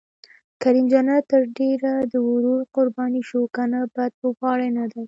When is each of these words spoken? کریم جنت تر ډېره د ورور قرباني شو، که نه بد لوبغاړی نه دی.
کریم 0.61 0.85
جنت 0.91 1.23
تر 1.31 1.41
ډېره 1.57 1.93
د 2.11 2.13
ورور 2.29 2.61
قرباني 2.75 3.21
شو، 3.29 3.41
که 3.55 3.63
نه 3.73 3.81
بد 3.95 4.11
لوبغاړی 4.21 4.69
نه 4.77 4.85
دی. 4.91 4.99